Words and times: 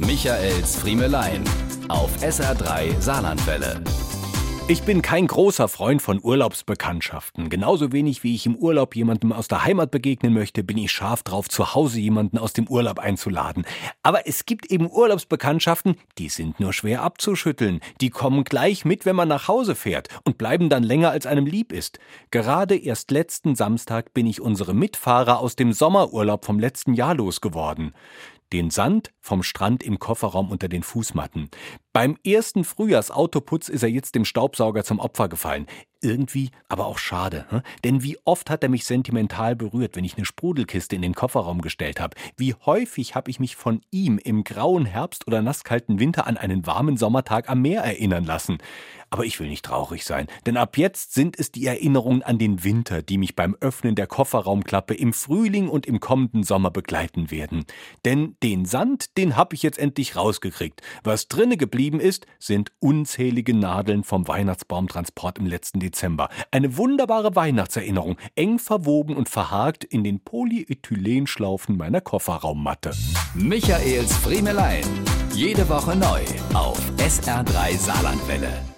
Michaels 0.00 0.76
Friemelein 0.76 1.42
auf 1.88 2.22
SR3 2.22 3.00
Saarlandwelle. 3.00 3.82
Ich 4.68 4.82
bin 4.82 5.02
kein 5.02 5.26
großer 5.26 5.66
Freund 5.66 6.00
von 6.00 6.20
Urlaubsbekanntschaften. 6.22 7.48
Genauso 7.48 7.90
wenig 7.90 8.22
wie 8.22 8.34
ich 8.34 8.46
im 8.46 8.54
Urlaub 8.54 8.94
jemandem 8.94 9.32
aus 9.32 9.48
der 9.48 9.64
Heimat 9.64 9.90
begegnen 9.90 10.34
möchte, 10.34 10.62
bin 10.62 10.78
ich 10.78 10.92
scharf 10.92 11.24
drauf, 11.24 11.48
zu 11.48 11.74
Hause 11.74 11.98
jemanden 11.98 12.38
aus 12.38 12.52
dem 12.52 12.68
Urlaub 12.68 13.00
einzuladen. 13.00 13.66
Aber 14.04 14.28
es 14.28 14.46
gibt 14.46 14.70
eben 14.70 14.88
Urlaubsbekanntschaften, 14.88 15.96
die 16.18 16.28
sind 16.28 16.60
nur 16.60 16.72
schwer 16.72 17.02
abzuschütteln. 17.02 17.80
Die 18.00 18.10
kommen 18.10 18.44
gleich 18.44 18.84
mit, 18.84 19.04
wenn 19.04 19.16
man 19.16 19.28
nach 19.28 19.48
Hause 19.48 19.74
fährt 19.74 20.08
und 20.22 20.38
bleiben 20.38 20.68
dann 20.68 20.84
länger, 20.84 21.10
als 21.10 21.26
einem 21.26 21.46
lieb 21.46 21.72
ist. 21.72 21.98
Gerade 22.30 22.76
erst 22.76 23.10
letzten 23.10 23.56
Samstag 23.56 24.14
bin 24.14 24.26
ich 24.26 24.40
unsere 24.40 24.74
Mitfahrer 24.74 25.40
aus 25.40 25.56
dem 25.56 25.72
Sommerurlaub 25.72 26.44
vom 26.44 26.60
letzten 26.60 26.94
Jahr 26.94 27.14
losgeworden 27.14 27.94
den 28.52 28.70
Sand 28.70 29.12
vom 29.20 29.42
Strand 29.42 29.82
im 29.82 29.98
Kofferraum 29.98 30.50
unter 30.50 30.68
den 30.68 30.82
Fußmatten. 30.82 31.50
Beim 31.92 32.16
ersten 32.24 32.64
Frühjahrsautoputz 32.64 33.68
ist 33.68 33.82
er 33.82 33.88
jetzt 33.88 34.14
dem 34.14 34.24
Staubsauger 34.24 34.84
zum 34.84 34.98
Opfer 34.98 35.28
gefallen. 35.28 35.66
Irgendwie 36.00 36.50
aber 36.68 36.86
auch 36.86 36.98
schade. 36.98 37.46
Hm? 37.48 37.62
Denn 37.82 38.02
wie 38.02 38.18
oft 38.24 38.50
hat 38.50 38.62
er 38.62 38.68
mich 38.68 38.84
sentimental 38.84 39.56
berührt, 39.56 39.96
wenn 39.96 40.04
ich 40.04 40.16
eine 40.16 40.26
Sprudelkiste 40.26 40.94
in 40.94 41.02
den 41.02 41.14
Kofferraum 41.14 41.60
gestellt 41.60 42.00
habe. 42.00 42.16
Wie 42.36 42.54
häufig 42.54 43.14
habe 43.14 43.30
ich 43.30 43.40
mich 43.40 43.56
von 43.56 43.80
ihm 43.90 44.18
im 44.18 44.44
grauen 44.44 44.86
Herbst 44.86 45.26
oder 45.26 45.42
nasskalten 45.42 45.98
Winter 45.98 46.26
an 46.26 46.36
einen 46.36 46.66
warmen 46.66 46.96
Sommertag 46.96 47.48
am 47.50 47.62
Meer 47.62 47.82
erinnern 47.82 48.24
lassen. 48.24 48.58
Aber 49.10 49.24
ich 49.24 49.40
will 49.40 49.48
nicht 49.48 49.64
traurig 49.64 50.04
sein, 50.04 50.26
denn 50.44 50.58
ab 50.58 50.76
jetzt 50.76 51.14
sind 51.14 51.38
es 51.38 51.50
die 51.50 51.64
Erinnerungen 51.64 52.22
an 52.22 52.38
den 52.38 52.62
Winter, 52.62 53.00
die 53.00 53.16
mich 53.16 53.34
beim 53.34 53.56
Öffnen 53.60 53.94
der 53.94 54.06
Kofferraumklappe 54.06 54.92
im 54.92 55.14
Frühling 55.14 55.68
und 55.68 55.86
im 55.86 55.98
kommenden 55.98 56.42
Sommer 56.42 56.70
begleiten 56.70 57.30
werden. 57.30 57.64
Denn 58.04 58.36
den 58.42 58.66
Sand, 58.66 59.16
den 59.16 59.34
habe 59.34 59.54
ich 59.54 59.62
jetzt 59.62 59.78
endlich 59.78 60.14
rausgekriegt. 60.14 60.82
Was 61.04 61.26
drinne 61.28 61.56
geblieben 61.56 62.00
ist, 62.00 62.26
sind 62.38 62.70
unzählige 62.80 63.54
Nadeln 63.54 64.04
vom 64.04 64.28
Weihnachtsbaumtransport 64.28 65.38
im 65.38 65.46
letzten 65.46 65.80
Dezember. 65.88 66.28
Eine 66.50 66.76
wunderbare 66.76 67.34
Weihnachtserinnerung, 67.34 68.16
eng 68.34 68.58
verwoben 68.58 69.16
und 69.16 69.28
verhakt 69.28 69.84
in 69.84 70.04
den 70.04 70.20
Polyethylenschlaufen 70.20 71.76
meiner 71.76 72.00
Kofferraummatte. 72.00 72.92
Michaels 73.34 74.16
Friemelein. 74.16 74.84
Jede 75.32 75.68
Woche 75.68 75.96
neu 75.96 76.20
auf 76.54 76.80
SR3 76.98 77.76
Saarlandwelle. 77.76 78.77